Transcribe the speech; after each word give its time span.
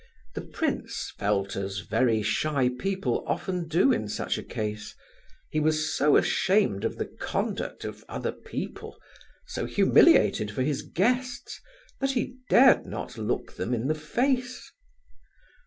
The 0.33 0.41
prince 0.41 1.13
felt 1.19 1.55
as 1.55 1.81
very 1.81 2.23
shy 2.23 2.69
people 2.69 3.23
often 3.27 3.67
do 3.67 3.91
in 3.91 4.07
such 4.09 4.39
a 4.39 4.41
case; 4.41 4.95
he 5.51 5.59
was 5.59 5.95
so 5.95 6.17
ashamed 6.17 6.83
of 6.83 6.97
the 6.97 7.05
conduct 7.05 7.85
of 7.85 8.03
other 8.09 8.31
people, 8.31 8.97
so 9.45 9.67
humiliated 9.67 10.49
for 10.49 10.63
his 10.63 10.81
guests, 10.81 11.61
that 11.99 12.13
he 12.13 12.37
dared 12.49 12.87
not 12.87 13.15
look 13.19 13.57
them 13.57 13.75
in 13.75 13.85
the 13.85 13.93
face. 13.93 14.71